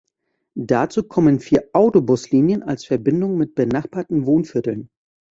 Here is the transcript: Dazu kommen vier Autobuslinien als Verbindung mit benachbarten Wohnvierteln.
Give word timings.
Dazu 0.57 1.03
kommen 1.07 1.39
vier 1.39 1.69
Autobuslinien 1.73 2.63
als 2.63 2.85
Verbindung 2.85 3.37
mit 3.37 3.53
benachbarten 3.53 4.25
Wohnvierteln. 4.25 4.89